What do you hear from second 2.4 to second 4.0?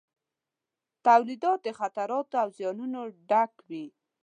او زیانونو ډک وي.